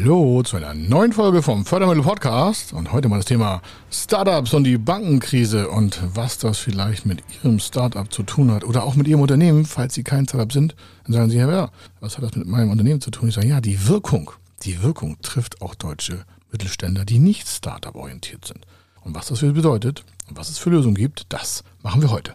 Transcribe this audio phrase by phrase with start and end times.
[0.00, 3.60] Hallo zu einer neuen Folge vom Fördermittel Podcast und heute mal das Thema
[3.90, 8.84] Startups und die Bankenkrise und was das vielleicht mit Ihrem Startup zu tun hat oder
[8.84, 10.76] auch mit Ihrem Unternehmen, falls Sie kein Startup sind.
[11.04, 13.28] Dann sagen Sie, ja, was hat das mit meinem Unternehmen zu tun?
[13.28, 14.30] Ich sage, ja, die Wirkung,
[14.62, 18.66] die Wirkung trifft auch deutsche Mittelständler, die nicht Startup orientiert sind.
[19.00, 22.34] Und was das für bedeutet und was es für Lösungen gibt, das machen wir heute.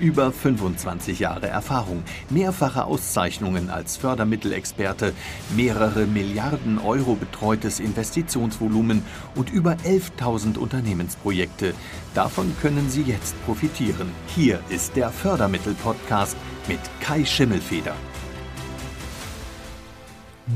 [0.00, 5.12] Über 25 Jahre Erfahrung, mehrfache Auszeichnungen als Fördermittelexperte,
[5.56, 9.02] mehrere Milliarden Euro betreutes Investitionsvolumen
[9.34, 11.74] und über 11.000 Unternehmensprojekte.
[12.14, 14.12] Davon können Sie jetzt profitieren.
[14.28, 16.36] Hier ist der Fördermittel-Podcast
[16.68, 17.94] mit Kai Schimmelfeder.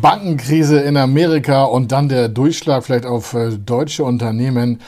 [0.01, 4.81] Bankenkrise in Amerika und dann der Durchschlag vielleicht auf äh, deutsche Unternehmen.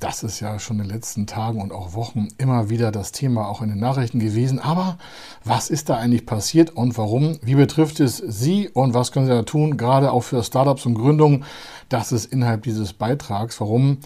[0.00, 3.48] Das ist ja schon in den letzten Tagen und auch Wochen immer wieder das Thema
[3.48, 4.58] auch in den Nachrichten gewesen.
[4.58, 4.98] Aber
[5.44, 7.38] was ist da eigentlich passiert und warum?
[7.42, 10.94] Wie betrifft es Sie und was können Sie da tun, gerade auch für Startups und
[10.94, 11.44] Gründungen?
[11.88, 13.60] Das ist innerhalb dieses Beitrags.
[13.60, 13.98] Warum?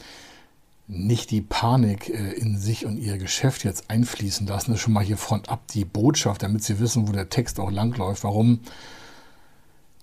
[0.89, 4.71] nicht die Panik äh, in sich und ihr Geschäft jetzt einfließen lassen.
[4.71, 7.61] Das ist schon mal hier front ab die Botschaft, damit Sie wissen, wo der Text
[7.61, 8.25] auch langläuft.
[8.25, 8.61] Warum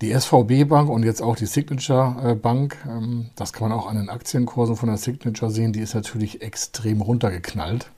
[0.02, 3.88] die SVB Bank und jetzt auch die Signature äh, Bank, ähm, das kann man auch
[3.88, 7.92] an den Aktienkursen von der Signature sehen, die ist natürlich extrem runtergeknallt.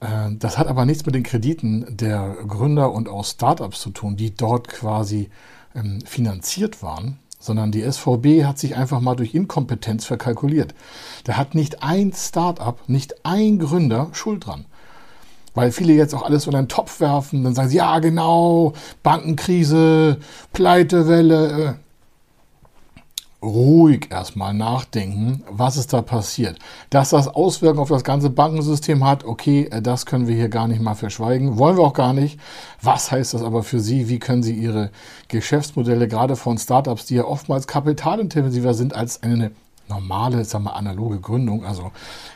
[0.00, 4.16] Äh, das hat aber nichts mit den Krediten der Gründer und auch Startups zu tun,
[4.16, 5.28] die dort quasi
[5.74, 10.74] ähm, finanziert waren, sondern die SVB hat sich einfach mal durch Inkompetenz verkalkuliert.
[11.24, 14.64] Da hat nicht ein Startup, nicht ein Gründer Schuld dran.
[15.54, 20.18] Weil viele jetzt auch alles in einen Topf werfen, dann sagen sie, ja genau, Bankenkrise,
[20.52, 21.76] Pleitewelle.
[23.42, 26.60] Ruhig erstmal nachdenken, was ist da passiert.
[26.90, 30.80] Dass das Auswirkungen auf das ganze Bankensystem hat, okay, das können wir hier gar nicht
[30.80, 32.38] mal verschweigen, wollen wir auch gar nicht.
[32.80, 34.08] Was heißt das aber für Sie?
[34.08, 34.90] Wie können Sie Ihre
[35.26, 39.50] Geschäftsmodelle, gerade von Startups, die ja oftmals kapitalintensiver sind als eine
[39.88, 41.64] normale, sagen wir, analoge Gründung.
[41.64, 41.92] Also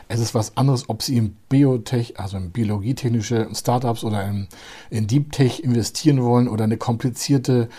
[0.07, 4.47] es ist was anderes, ob Sie in Biotech, also in biologietechnische Startups oder in,
[4.89, 7.69] in Deep Tech investieren wollen oder eine komplizierte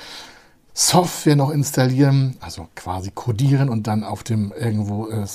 [0.81, 5.27] Software noch installieren, also quasi codieren und dann auf dem irgendwo äh,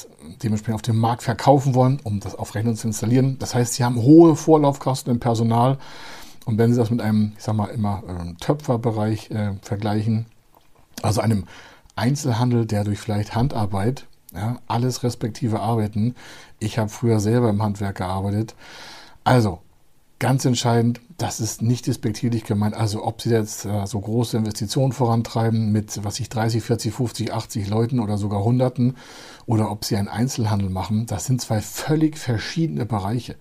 [0.42, 3.38] dementsprechend auf dem Markt verkaufen wollen, um das auf Rechnung zu installieren.
[3.40, 5.80] Das heißt, sie haben hohe Vorlaufkosten im Personal.
[6.46, 10.28] Und wenn Sie das mit einem, ich sag mal, immer äh, Töpferbereich äh, vergleichen,
[11.02, 11.44] also einem
[11.98, 16.16] Einzelhandel, der durch vielleicht Handarbeit ja, alles respektive Arbeiten.
[16.60, 18.56] Ich habe früher selber im Handwerk gearbeitet.
[19.24, 19.60] Also,
[20.20, 22.76] ganz entscheidend, das ist nicht despektierlich gemeint.
[22.76, 27.34] Also, ob Sie jetzt äh, so große Investitionen vorantreiben mit, was ich 30, 40, 50,
[27.34, 28.96] 80 Leuten oder sogar Hunderten
[29.46, 33.36] oder ob Sie einen Einzelhandel machen, das sind zwei völlig verschiedene Bereiche.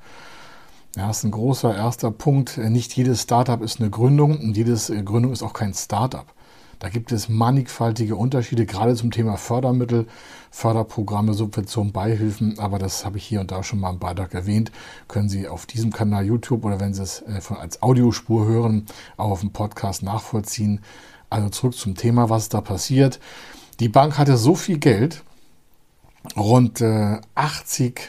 [0.96, 2.58] Ja, das ist ein großer erster Punkt.
[2.58, 6.26] Nicht jedes Startup ist eine Gründung und jedes äh, Gründung ist auch kein Startup.
[6.82, 10.08] Da gibt es mannigfaltige Unterschiede, gerade zum Thema Fördermittel,
[10.50, 12.58] Förderprogramme, Subventionen, Beihilfen.
[12.58, 14.72] Aber das habe ich hier und da schon mal im Beitrag erwähnt.
[15.06, 19.30] Können Sie auf diesem Kanal YouTube oder wenn Sie es äh, als Audiospur hören, auch
[19.30, 20.80] auf dem Podcast nachvollziehen.
[21.30, 23.20] Also zurück zum Thema, was da passiert.
[23.78, 25.22] Die Bank hatte so viel Geld,
[26.36, 28.02] rund 80 äh,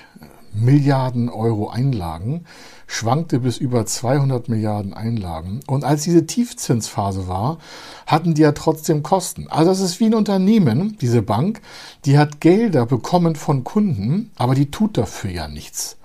[0.54, 2.46] Milliarden Euro Einlagen,
[2.88, 5.62] schwankte bis über 200 Milliarden Einlagen.
[5.68, 7.58] Und als diese Tiefzinsphase war,
[8.06, 9.48] hatten die ja trotzdem Kosten.
[9.50, 11.62] Also das ist wie ein Unternehmen, diese Bank,
[12.06, 15.98] die hat Gelder bekommen von Kunden, aber die tut dafür ja nichts.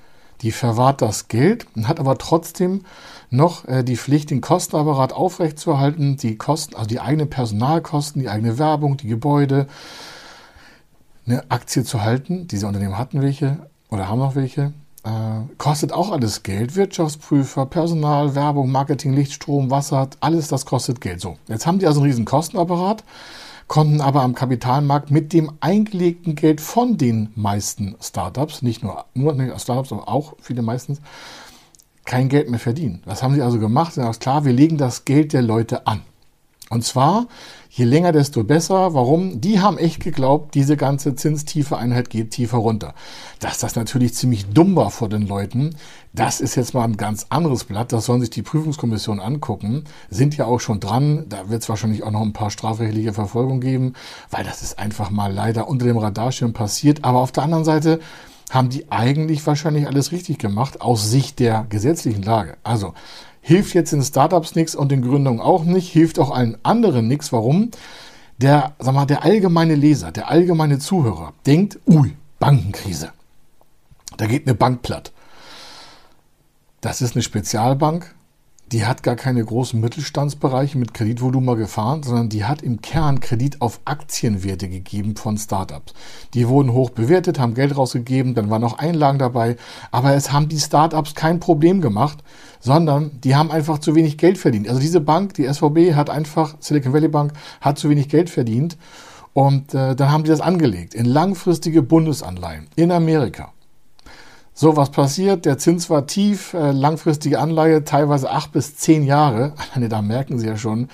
[0.43, 2.83] Die verwahrt das Geld und hat aber trotzdem
[3.31, 8.59] noch äh, die Pflicht, den Kostenapparat aufrechtzuerhalten, die Kosten, also die eigenen Personalkosten, die eigene
[8.59, 9.67] Werbung, die Gebäude,
[11.27, 12.47] eine Aktie zu halten.
[12.49, 14.73] Diese Unternehmen hatten welche, oder haben noch welche.
[15.05, 16.77] Äh, kostet auch alles Geld.
[16.77, 21.21] Wirtschaftsprüfer, Personal, Werbung, Marketing, Licht, Strom, Wasser, alles das kostet Geld.
[21.21, 23.05] So, jetzt haben die also einen riesen Kostenapparat,
[23.69, 29.35] konnten aber am Kapitalmarkt mit dem eingelegten Geld von den meisten Startups, nicht nur, nur
[29.59, 31.01] Startups, aber auch viele meistens,
[32.05, 33.03] kein Geld mehr verdienen.
[33.05, 33.95] Was haben sie also gemacht?
[33.95, 36.03] Sie haben gesagt, klar, wir legen das Geld der Leute an.
[36.71, 37.29] Und zwar,
[37.71, 38.93] je länger, desto besser.
[38.95, 39.41] Warum?
[39.41, 42.95] Die haben echt geglaubt, diese ganze zinstiefe Einheit geht tiefer runter.
[43.41, 45.75] Dass das natürlich ziemlich dumm war vor den Leuten,
[46.13, 47.93] das ist jetzt mal ein ganz anderes Blatt.
[47.93, 49.85] Das sollen sich die Prüfungskommission angucken.
[50.11, 51.27] Sind ja auch schon dran.
[51.29, 53.93] Da wird es wahrscheinlich auch noch ein paar strafrechtliche Verfolgungen geben,
[54.31, 57.05] weil das ist einfach mal leider unter dem Radarschirm passiert.
[57.05, 58.01] Aber auf der anderen Seite
[58.51, 62.57] haben die eigentlich wahrscheinlich alles richtig gemacht aus Sicht der gesetzlichen Lage.
[62.63, 62.95] Also
[63.49, 67.33] Hilft jetzt den Startups nichts und den Gründungen auch nicht, hilft auch allen anderen nichts.
[67.33, 67.71] Warum?
[68.37, 73.11] Der, sag mal, der allgemeine Leser, der allgemeine Zuhörer denkt, ui, Bankenkrise.
[74.19, 75.13] Da geht eine Bank platt.
[76.83, 78.15] Das ist eine Spezialbank,
[78.73, 83.61] die hat gar keine großen Mittelstandsbereiche mit Kreditvolumen gefahren, sondern die hat im Kern Kredit
[83.63, 85.95] auf Aktienwerte gegeben von Startups.
[86.35, 89.57] Die wurden hoch bewertet, haben Geld rausgegeben, dann waren noch Einlagen dabei,
[89.91, 92.19] aber es haben die Startups kein Problem gemacht,
[92.61, 94.69] sondern die haben einfach zu wenig Geld verdient.
[94.69, 98.77] Also diese Bank, die SVB, hat einfach, Silicon Valley Bank, hat zu wenig Geld verdient
[99.33, 103.53] und äh, dann haben die das angelegt in langfristige Bundesanleihen in Amerika.
[104.61, 105.45] So, was passiert?
[105.45, 109.55] Der Zins war tief, äh, langfristige Anleihe, teilweise acht bis zehn Jahre.
[109.89, 110.89] Da merken Sie ja schon,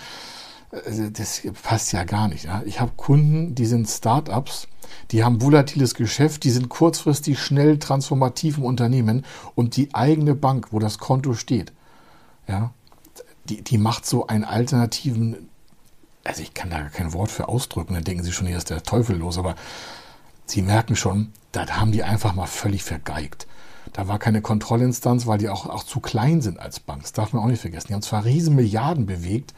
[0.70, 2.46] äh, das passt ja gar nicht.
[2.66, 4.68] Ich habe Kunden, die sind Startups,
[5.12, 9.24] die haben volatiles Geschäft, die sind kurzfristig schnell transformativ im Unternehmen
[9.54, 11.72] und die eigene Bank, wo das Konto steht,
[13.48, 15.48] die, die macht so einen alternativen,
[16.22, 18.82] also ich kann da kein Wort für ausdrücken, dann denken Sie schon, hier ist der
[18.82, 19.54] Teufel los, aber
[20.46, 23.46] Sie merken schon, da haben die einfach mal völlig vergeigt.
[23.92, 27.02] Da war keine Kontrollinstanz, weil die auch, auch zu klein sind als Bank.
[27.02, 27.88] Das darf man auch nicht vergessen.
[27.88, 29.54] Die haben zwar riesen Milliarden bewegt,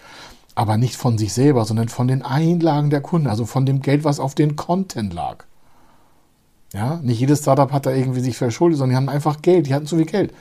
[0.55, 4.05] aber nicht von sich selber, sondern von den Einlagen der Kunden, also von dem Geld,
[4.05, 5.45] was auf den Konten lag.
[6.73, 9.75] Ja, nicht jedes Startup hat da irgendwie sich verschuldet, sondern die haben einfach Geld, die
[9.75, 10.35] hatten zu viel Geld.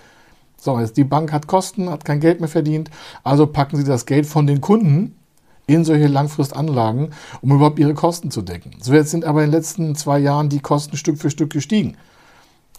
[0.57, 2.89] So, jetzt die Bank hat Kosten, hat kein Geld mehr verdient,
[3.24, 5.15] also packen sie das Geld von den Kunden
[5.68, 7.10] in solche Langfristanlagen,
[7.42, 8.72] um überhaupt ihre Kosten zu decken.
[8.82, 11.96] So jetzt sind aber in den letzten zwei Jahren die Kosten Stück für Stück gestiegen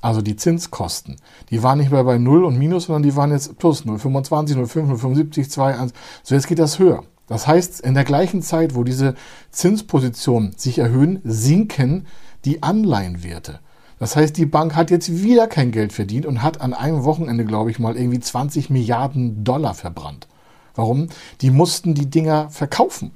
[0.06, 1.16] also die Zinskosten,
[1.50, 5.00] die waren nicht mehr bei 0 und Minus, sondern die waren jetzt plus 0,25, 0,5,
[5.00, 5.92] 0,75, 2, 1.
[6.22, 7.02] So, jetzt geht das höher.
[7.26, 9.14] Das heißt, in der gleichen Zeit, wo diese
[9.50, 12.06] Zinspositionen sich erhöhen, sinken
[12.44, 13.58] die Anleihenwerte.
[13.98, 17.44] Das heißt, die Bank hat jetzt wieder kein Geld verdient und hat an einem Wochenende,
[17.44, 20.28] glaube ich mal, irgendwie 20 Milliarden Dollar verbrannt.
[20.76, 21.08] Warum?
[21.40, 23.10] Die mussten die Dinger verkaufen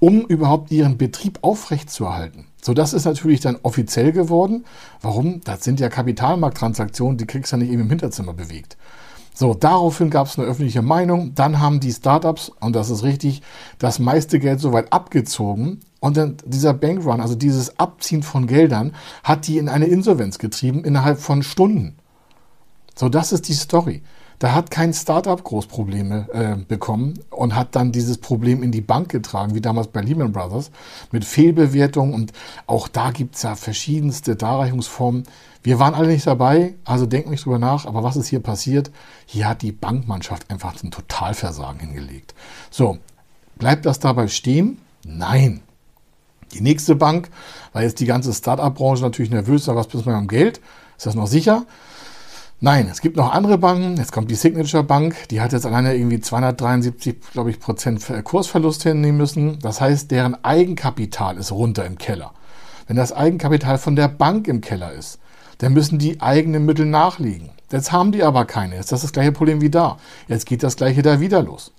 [0.00, 2.46] um überhaupt ihren Betrieb aufrechtzuerhalten.
[2.60, 4.64] So, das ist natürlich dann offiziell geworden.
[5.00, 5.42] Warum?
[5.44, 8.76] Das sind ja Kapitalmarkttransaktionen, die kriegst du ja nicht eben im Hinterzimmer bewegt.
[9.34, 11.34] So, daraufhin gab es eine öffentliche Meinung.
[11.34, 13.42] Dann haben die Startups, und das ist richtig,
[13.78, 15.80] das meiste Geld soweit abgezogen.
[16.00, 20.84] Und dann dieser Bankrun, also dieses Abziehen von Geldern, hat die in eine Insolvenz getrieben
[20.84, 21.96] innerhalb von Stunden.
[22.94, 24.02] So, das ist die Story.
[24.40, 29.10] Da hat kein Startup Großprobleme äh, bekommen und hat dann dieses Problem in die Bank
[29.10, 30.70] getragen, wie damals bei Lehman Brothers,
[31.12, 32.14] mit Fehlbewertung.
[32.14, 32.32] Und
[32.66, 35.24] auch da gibt es ja verschiedenste Darreichungsformen.
[35.62, 37.84] Wir waren alle nicht dabei, also denkt nicht drüber nach.
[37.84, 38.90] Aber was ist hier passiert?
[39.26, 42.34] Hier hat die Bankmannschaft einfach ein Totalversagen hingelegt.
[42.70, 42.96] So,
[43.56, 44.78] bleibt das dabei stehen?
[45.04, 45.60] Nein.
[46.54, 47.28] Die nächste Bank,
[47.74, 50.62] weil jetzt die ganze Startup-Branche natürlich nervös ist, was bist du mit dem Geld?
[50.96, 51.66] Ist das noch sicher?
[52.62, 53.96] Nein, es gibt noch andere Banken.
[53.96, 55.16] Jetzt kommt die Signature Bank.
[55.30, 59.58] Die hat jetzt alleine irgendwie 273, glaube ich, Prozent Kursverlust hinnehmen müssen.
[59.60, 62.32] Das heißt, deren Eigenkapital ist runter im Keller.
[62.86, 65.18] Wenn das Eigenkapital von der Bank im Keller ist,
[65.58, 67.48] dann müssen die eigenen Mittel nachlegen.
[67.72, 68.74] Jetzt haben die aber keine.
[68.74, 69.96] Jetzt ist das das gleiche Problem wie da.
[70.28, 71.72] Jetzt geht das gleiche da wieder los.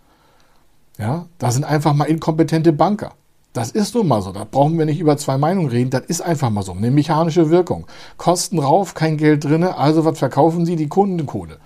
[0.98, 3.14] Ja, da sind einfach mal inkompetente Banker.
[3.54, 4.32] Das ist nun mal so.
[4.32, 5.90] Da brauchen wir nicht über zwei Meinungen reden.
[5.90, 6.72] Das ist einfach mal so.
[6.72, 7.86] Eine mechanische Wirkung.
[8.18, 9.64] Kosten rauf, kein Geld drin.
[9.64, 10.78] Also was verkaufen Sie?
[10.78, 11.58] Die Kundenkohle.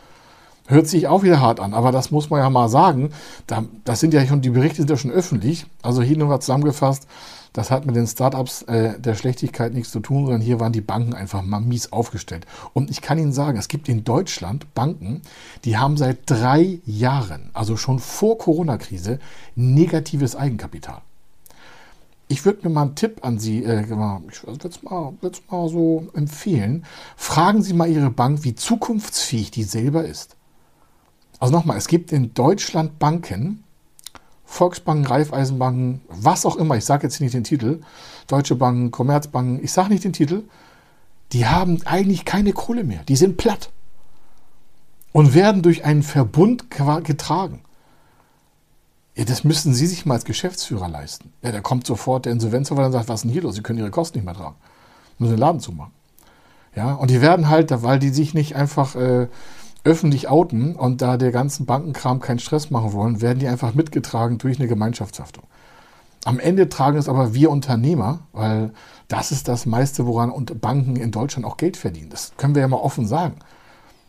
[0.68, 3.12] Hört sich auch wieder hart an, aber das muss man ja mal sagen.
[3.84, 5.68] das sind ja schon, die Berichte sind ja schon öffentlich.
[5.84, 7.08] Also hier nur mal zusammengefasst.
[7.54, 10.82] Das hat mit den Startups äh, der Schlechtigkeit nichts zu tun, sondern hier waren die
[10.82, 12.48] Banken einfach mal mies aufgestellt.
[12.74, 15.22] Und ich kann Ihnen sagen, es gibt in Deutschland Banken,
[15.63, 19.20] die haben seit drei Jahren, also schon vor Corona-Krise,
[19.56, 21.01] negatives Eigenkapital
[22.27, 25.13] ich würde mir mal einen Tipp an Sie, äh, ich würde es mal,
[25.50, 26.86] mal so empfehlen.
[27.15, 30.36] Fragen Sie mal Ihre Bank, wie zukunftsfähig die selber ist.
[31.39, 33.63] Also nochmal, es gibt in Deutschland Banken,
[34.46, 37.82] Volksbanken, Raiffeisenbanken, was auch immer, ich sage jetzt nicht den Titel,
[38.27, 40.44] Deutsche Banken, Commerzbanken, ich sage nicht den Titel,
[41.34, 43.72] die haben eigentlich keine Kohle mehr, die sind platt
[45.12, 47.64] und werden durch einen Verbund getragen.
[49.15, 51.31] Ja, das müssten Sie sich mal als Geschäftsführer leisten.
[51.41, 53.55] Ja, da kommt sofort der Insolvenzverwalter und sagt, was ist denn hier los?
[53.55, 54.55] Sie können Ihre Kosten nicht mehr tragen.
[55.17, 55.93] Müssen den Laden zumachen.
[56.75, 59.27] Ja, und die werden halt, weil die sich nicht einfach äh,
[59.86, 64.38] öffentlich outen und da der ganzen Bankenkram keinen Stress machen wollen, werden die einfach mitgetragen
[64.38, 65.45] durch eine Gemeinschaftshaftung.
[66.25, 68.74] Am Ende tragen es aber wir Unternehmer, weil
[69.07, 72.10] das ist das meiste, woran Banken in Deutschland auch Geld verdienen.
[72.10, 73.36] Das können wir ja mal offen sagen.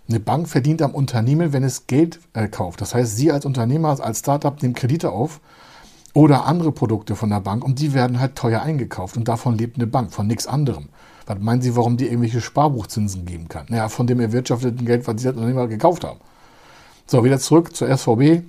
[0.09, 2.81] Eine Bank verdient am Unternehmen, wenn es Geld äh, kauft.
[2.81, 5.41] Das heißt, Sie als Unternehmer, als Startup nehmen Kredite auf
[6.15, 9.77] oder andere Produkte von der Bank und die werden halt teuer eingekauft und davon lebt
[9.77, 10.89] eine Bank, von nichts anderem.
[11.27, 13.67] Was meinen Sie, warum die irgendwelche Sparbuchzinsen geben kann?
[13.69, 16.21] Naja, von dem erwirtschafteten Geld, was Sie als Unternehmer gekauft haben.
[17.07, 18.43] So, wieder zurück zur SVB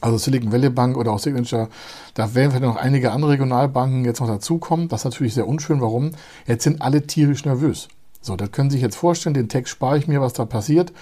[0.00, 1.68] also Silicon Valley Bank oder auch Signature,
[2.14, 4.88] da werden vielleicht noch einige andere Regionalbanken jetzt noch dazukommen.
[4.88, 5.80] Das ist natürlich sehr unschön.
[5.80, 6.12] Warum?
[6.46, 7.88] Jetzt sind alle tierisch nervös.
[8.20, 10.92] So, das können Sie sich jetzt vorstellen, den Text spare ich mir, was da passiert.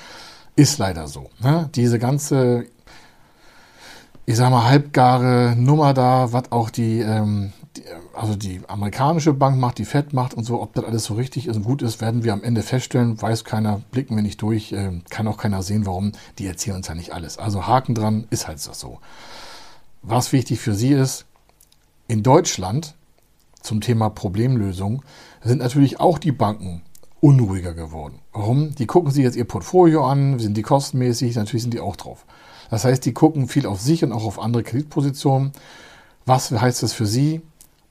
[0.56, 1.30] Ist leider so.
[1.40, 1.68] Ne?
[1.74, 2.66] Diese ganze,
[4.26, 7.82] ich sag mal, halbgare Nummer da, was auch die, ähm, die,
[8.14, 11.46] also die amerikanische Bank macht, die Fed macht und so, ob das alles so richtig
[11.46, 13.20] ist und gut ist, werden wir am Ende feststellen.
[13.20, 16.12] Weiß keiner, blicken wir nicht durch, äh, kann auch keiner sehen, warum.
[16.38, 17.38] Die erzählen uns ja nicht alles.
[17.38, 18.98] Also Haken dran, ist halt so.
[20.02, 21.24] Was wichtig für Sie ist,
[22.06, 22.94] in Deutschland
[23.60, 25.02] zum Thema Problemlösung
[25.42, 26.82] sind natürlich auch die Banken
[27.20, 28.20] unruhiger geworden.
[28.32, 28.74] Warum?
[28.74, 32.24] Die gucken sich jetzt ihr Portfolio an, sind die kostenmäßig, natürlich sind die auch drauf.
[32.70, 35.52] Das heißt, die gucken viel auf sich und auch auf andere Kreditpositionen.
[36.26, 37.40] Was heißt das für Sie?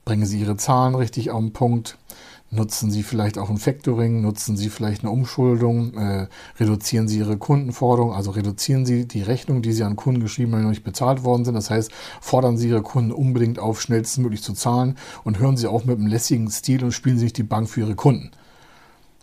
[0.04, 1.98] Bringen Sie Ihre Zahlen richtig auf den Punkt?
[2.50, 4.22] Nutzen Sie vielleicht auch ein Factoring?
[4.22, 5.92] Nutzen Sie vielleicht eine Umschuldung?
[5.94, 8.14] Äh, reduzieren Sie Ihre Kundenforderung?
[8.14, 11.24] Also reduzieren Sie die Rechnung, die Sie an Kunden geschrieben haben, die noch nicht bezahlt
[11.24, 11.54] worden sind.
[11.54, 11.90] Das heißt,
[12.22, 16.06] fordern Sie Ihre Kunden unbedingt auf, schnellstmöglich zu zahlen und hören Sie auf mit einem
[16.06, 18.30] lässigen Stil und spielen Sie nicht die Bank für Ihre Kunden.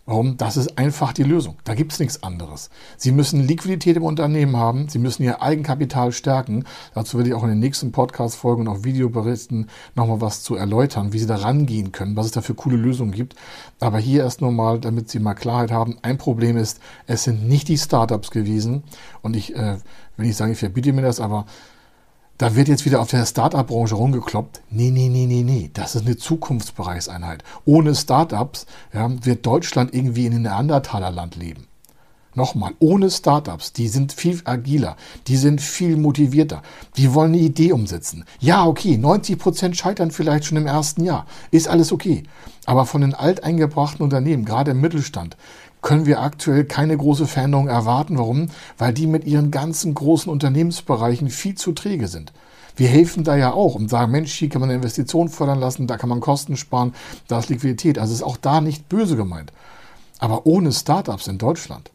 [0.08, 0.38] Warum?
[0.38, 1.56] Das ist einfach die Lösung.
[1.64, 2.70] Da gibt es nichts anderes.
[2.96, 4.88] Sie müssen Liquidität im Unternehmen haben.
[4.88, 6.66] Sie müssen Ihr Eigenkapital stärken.
[6.94, 11.12] Dazu werde ich auch in den nächsten Podcast-Folgen und auch Videoberichten nochmal was zu erläutern,
[11.12, 13.36] wie Sie da rangehen können, was es da für coole Lösungen gibt.
[13.80, 15.98] Aber hier erst nochmal, damit Sie mal Klarheit haben.
[16.04, 18.84] Ein Problem ist, es sind nicht die Startups gewesen.
[19.24, 19.78] Und ich, äh,
[20.18, 21.48] will nicht sagen, ich verbiete mir das, aber
[22.38, 24.62] da wird jetzt wieder auf der Startup-Branche rumgekloppt.
[24.70, 25.70] Nee, nee, nee, nee, nee.
[25.74, 27.44] Das ist eine Zukunftsbereichseinheit.
[27.64, 31.68] Ohne Startups ja, wird Deutschland irgendwie in einem Neandertalerland leben.
[32.36, 36.64] Nochmal, ohne Startups, die sind viel agiler, die sind viel motivierter,
[36.98, 38.26] die wollen eine Idee umsetzen.
[38.42, 42.24] Ja, okay, 90 Prozent scheitern vielleicht schon im ersten Jahr, ist alles okay.
[42.66, 45.38] Aber von den alteingebrachten Unternehmen, gerade im Mittelstand,
[45.86, 48.18] können wir aktuell keine große Veränderung erwarten.
[48.18, 48.50] Warum?
[48.80, 52.34] Weil die mit ihren ganzen großen Unternehmensbereichen viel zu träge sind.
[52.76, 55.86] Wir helfen da ja auch und sagen, Mensch, hier kann man eine Investition fördern lassen,
[55.86, 56.96] da kann man Kosten sparen,
[57.28, 58.00] da ist Liquidität.
[58.00, 59.54] Also ist auch da nicht böse gemeint.
[60.18, 61.92] Aber ohne Startups in Deutschland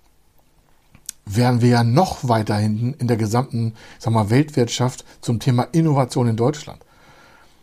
[1.27, 6.29] wären wir ja noch weiter hinten in der gesamten sag mal, Weltwirtschaft zum Thema Innovation
[6.29, 6.81] in Deutschland.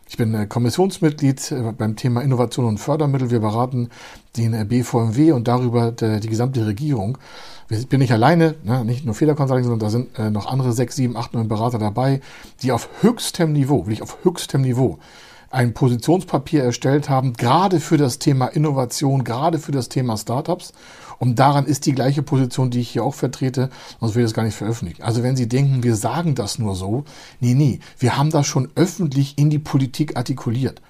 [0.10, 3.30] Ich bin äh, Kommissionsmitglied äh, beim Thema Innovation und Fördermittel.
[3.30, 3.90] Wir beraten
[4.38, 7.18] den äh, BVMW und darüber die gesamte Regierung.
[7.70, 11.18] Ich bin nicht alleine, ne, nicht nur Federconsulting, sondern da sind noch andere sechs, sieben,
[11.18, 12.22] acht, neun Berater dabei,
[12.62, 15.00] die auf höchstem Niveau, wirklich auf höchstem Niveau,
[15.50, 20.72] ein Positionspapier erstellt haben, gerade für das Thema Innovation, gerade für das Thema Startups
[21.20, 23.70] und daran ist die gleiche Position, die ich hier auch vertrete,
[24.00, 25.04] sonst ich das gar nicht veröffentlichen.
[25.04, 27.06] Also wenn Sie denken, wir sagen das nur so,
[27.40, 30.82] nee, nee, wir haben das schon öffentlich in die Politik artikuliert.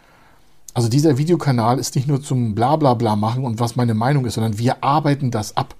[0.73, 4.59] Also dieser Videokanal ist nicht nur zum Blablabla machen und was meine Meinung ist, sondern
[4.59, 5.75] wir arbeiten das ab.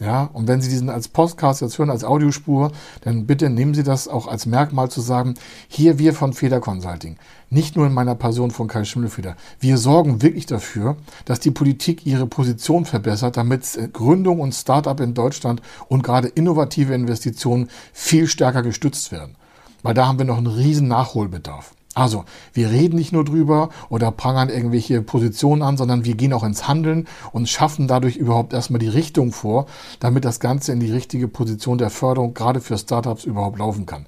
[0.00, 2.72] Ja, und wenn Sie diesen als Podcast jetzt hören, als Audiospur,
[3.02, 5.34] dann bitte nehmen Sie das auch als Merkmal zu sagen,
[5.68, 7.16] hier wir von Feder Consulting,
[7.48, 10.96] nicht nur in meiner Person von Kai Schimmelfeder, wir sorgen wirklich dafür,
[11.26, 16.92] dass die Politik ihre Position verbessert, damit Gründung und Start-up in Deutschland und gerade innovative
[16.92, 19.36] Investitionen viel stärker gestützt werden.
[19.84, 21.72] Weil da haben wir noch einen riesen Nachholbedarf.
[21.94, 26.42] Also, wir reden nicht nur drüber oder prangern irgendwelche Positionen an, sondern wir gehen auch
[26.42, 29.66] ins Handeln und schaffen dadurch überhaupt erstmal die Richtung vor,
[30.00, 34.06] damit das Ganze in die richtige Position der Förderung gerade für Startups überhaupt laufen kann.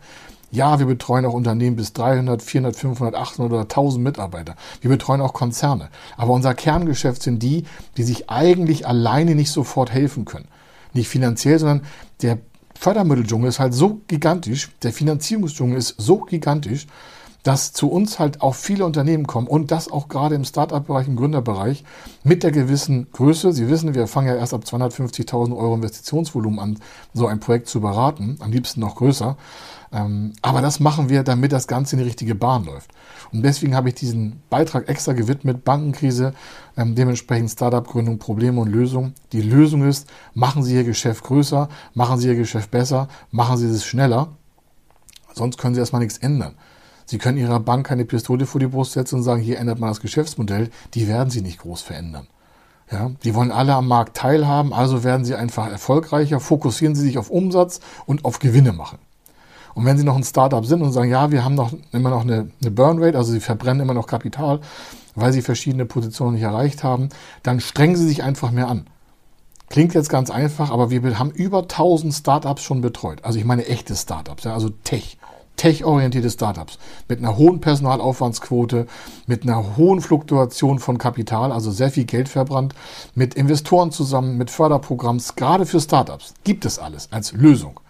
[0.50, 4.56] Ja, wir betreuen auch Unternehmen bis 300, 400, 500, 800 oder 1000 Mitarbeiter.
[4.80, 5.88] Wir betreuen auch Konzerne.
[6.16, 7.64] Aber unser Kerngeschäft sind die,
[7.96, 10.48] die sich eigentlich alleine nicht sofort helfen können.
[10.92, 11.82] Nicht finanziell, sondern
[12.22, 12.38] der
[12.74, 16.86] Fördermitteldschungel ist halt so gigantisch, der Finanzierungsdschungel ist so gigantisch,
[17.46, 21.14] dass zu uns halt auch viele Unternehmen kommen und das auch gerade im Startup-Bereich, im
[21.14, 21.84] Gründerbereich
[22.24, 23.52] mit der gewissen Größe.
[23.52, 26.78] Sie wissen, wir fangen ja erst ab 250.000 Euro Investitionsvolumen an,
[27.14, 29.36] so ein Projekt zu beraten, am liebsten noch größer.
[29.92, 32.90] Ähm, aber das machen wir, damit das Ganze in die richtige Bahn läuft.
[33.32, 36.34] Und deswegen habe ich diesen Beitrag extra gewidmet, Bankenkrise,
[36.76, 39.14] ähm, dementsprechend Startup-Gründung, Probleme und Lösungen.
[39.30, 43.68] Die Lösung ist, machen Sie Ihr Geschäft größer, machen Sie Ihr Geschäft besser, machen Sie
[43.68, 44.30] es schneller.
[45.32, 46.56] Sonst können Sie erstmal nichts ändern.
[47.06, 49.90] Sie können Ihrer Bank keine Pistole vor die Brust setzen und sagen, hier ändert man
[49.90, 50.70] das Geschäftsmodell.
[50.94, 52.26] Die werden Sie nicht groß verändern.
[52.90, 57.18] Ja, die wollen alle am Markt teilhaben, also werden sie einfach erfolgreicher, fokussieren sie sich
[57.18, 58.98] auf Umsatz und auf Gewinne machen.
[59.74, 62.22] Und wenn sie noch ein Startup sind und sagen, ja, wir haben noch immer noch
[62.22, 64.60] eine, eine Burn Rate, also sie verbrennen immer noch Kapital,
[65.16, 67.08] weil sie verschiedene Positionen nicht erreicht haben,
[67.42, 68.86] dann strengen sie sich einfach mehr an.
[69.68, 73.24] Klingt jetzt ganz einfach, aber wir haben über 1000 Startups schon betreut.
[73.24, 75.18] Also ich meine echte Startups, ja, also Tech
[75.56, 78.86] tech-orientierte Startups mit einer hohen Personalaufwandsquote,
[79.26, 82.74] mit einer hohen Fluktuation von Kapital, also sehr viel Geld verbrannt,
[83.14, 86.34] mit Investoren zusammen, mit Förderprogramms, gerade für Startups.
[86.44, 87.80] Gibt es alles als Lösung.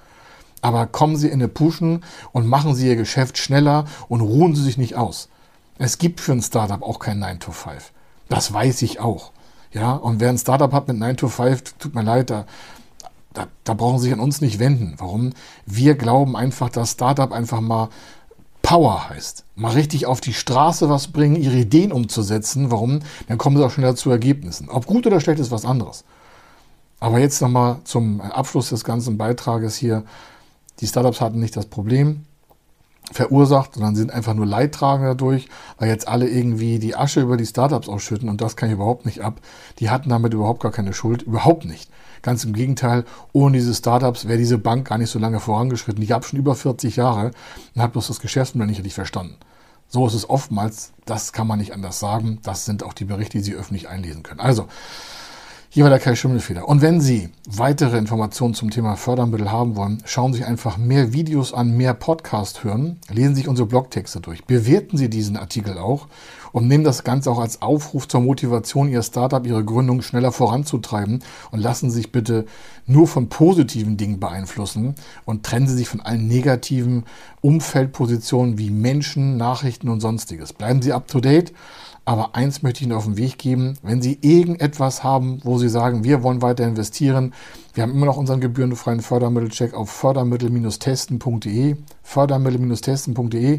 [0.62, 4.62] Aber kommen Sie in eine Pushen und machen Sie Ihr Geschäft schneller und ruhen Sie
[4.62, 5.28] sich nicht aus.
[5.78, 7.92] Es gibt für ein Startup auch kein 9 to 5.
[8.28, 9.32] Das weiß ich auch.
[9.72, 12.46] Ja, und wer ein Startup hat mit 9 to 5, tut mir leid, da
[13.36, 14.94] da, da brauchen Sie sich an uns nicht wenden.
[14.96, 15.32] Warum?
[15.66, 17.90] Wir glauben einfach, dass Startup einfach mal
[18.62, 19.44] Power heißt.
[19.54, 22.70] Mal richtig auf die Straße was bringen, ihre Ideen umzusetzen.
[22.70, 23.00] Warum?
[23.28, 24.70] Dann kommen sie auch schneller zu Ergebnissen.
[24.70, 26.04] Ob gut oder schlecht ist was anderes.
[26.98, 30.02] Aber jetzt nochmal zum Abschluss des ganzen Beitrages hier.
[30.80, 32.24] Die Startups hatten nicht das Problem
[33.12, 35.48] verursacht, sondern sind einfach nur Leidtragende dadurch,
[35.78, 39.06] weil jetzt alle irgendwie die Asche über die Startups ausschütten und das kann ich überhaupt
[39.06, 39.40] nicht ab.
[39.78, 41.90] Die hatten damit überhaupt gar keine Schuld, überhaupt nicht.
[42.22, 46.02] Ganz im Gegenteil, ohne diese Startups wäre diese Bank gar nicht so lange vorangeschritten.
[46.02, 47.30] Ich habe schon über 40 Jahre
[47.74, 49.36] und habe bloß das Geschäftsmodell nicht richtig verstanden.
[49.88, 52.40] So ist es oftmals, das kann man nicht anders sagen.
[52.42, 54.40] Das sind auch die Berichte, die Sie öffentlich einlesen können.
[54.40, 54.66] Also,
[55.76, 56.66] hier war der Kai Schimmelfeder.
[56.66, 61.12] Und wenn Sie weitere Informationen zum Thema Fördermittel haben wollen, schauen Sie sich einfach mehr
[61.12, 65.76] Videos an, mehr Podcast hören, lesen Sie sich unsere Blogtexte durch, bewerten Sie diesen Artikel
[65.76, 66.08] auch
[66.52, 71.22] und nehmen das Ganze auch als Aufruf zur Motivation, Ihr Startup, Ihre Gründung schneller voranzutreiben
[71.50, 72.46] und lassen Sie sich bitte
[72.86, 74.94] nur von positiven Dingen beeinflussen
[75.26, 77.04] und trennen Sie sich von allen negativen
[77.42, 80.54] Umfeldpositionen wie Menschen, Nachrichten und sonstiges.
[80.54, 81.52] Bleiben Sie up to date
[82.06, 83.76] aber eins möchte ich Ihnen auf den Weg geben.
[83.82, 87.34] Wenn Sie irgendetwas haben, wo Sie sagen, wir wollen weiter investieren,
[87.74, 93.58] wir haben immer noch unseren gebührenfreien Fördermittelcheck auf fördermittel-testen.de, fördermittel-testen.de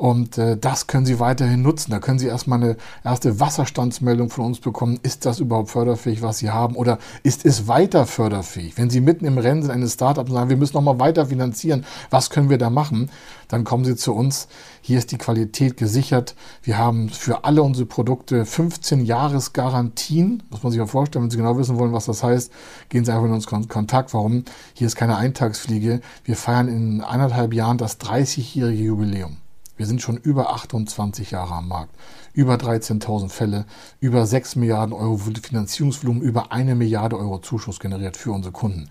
[0.00, 1.90] und äh, das können Sie weiterhin nutzen.
[1.90, 4.98] Da können Sie erstmal eine erste Wasserstandsmeldung von uns bekommen.
[5.02, 8.78] Ist das überhaupt förderfähig, was Sie haben oder ist es weiter förderfähig?
[8.78, 11.84] Wenn Sie mitten im Rennen sind eines Startups und sagen, wir müssen nochmal weiter finanzieren,
[12.08, 13.10] was können wir da machen?
[13.48, 14.48] Dann kommen Sie zu uns.
[14.80, 16.34] Hier ist die Qualität gesichert.
[16.62, 20.44] Wir haben für alle unsere Produkte 15 Jahresgarantien.
[20.48, 22.50] Muss man sich mal vorstellen, wenn Sie genau wissen wollen, was das heißt,
[22.88, 24.14] gehen Sie einfach in uns Kontakt.
[24.14, 24.46] Warum?
[24.72, 26.00] Hier ist keine Eintagsfliege.
[26.24, 29.36] Wir feiern in eineinhalb Jahren das 30-jährige Jubiläum.
[29.80, 31.96] Wir sind schon über 28 Jahre am Markt.
[32.34, 33.64] Über 13.000 Fälle,
[33.98, 38.90] über 6 Milliarden Euro Finanzierungsvolumen, über eine Milliarde Euro Zuschuss generiert für unsere Kunden.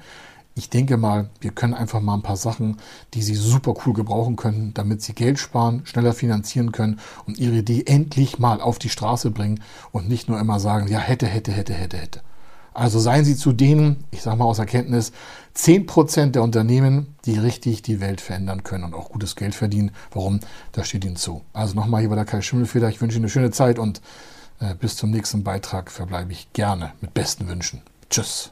[0.56, 2.78] Ich denke mal, wir können einfach mal ein paar Sachen,
[3.14, 7.58] die Sie super cool gebrauchen können, damit Sie Geld sparen, schneller finanzieren können und Ihre
[7.58, 11.52] Idee endlich mal auf die Straße bringen und nicht nur immer sagen, ja, hätte, hätte,
[11.52, 12.22] hätte, hätte, hätte.
[12.74, 15.12] Also seien Sie zu denen, ich sage mal aus Erkenntnis,
[15.56, 19.92] 10% der Unternehmen, die richtig die Welt verändern können und auch gutes Geld verdienen.
[20.12, 20.40] Warum?
[20.72, 21.42] Das steht Ihnen zu.
[21.54, 22.90] Also nochmal hier bei der Kai Schimmelfeder.
[22.90, 24.02] Ich wünsche Ihnen eine schöne Zeit und
[24.60, 27.82] äh, bis zum nächsten Beitrag verbleibe ich gerne mit besten Wünschen.
[28.10, 28.52] Tschüss.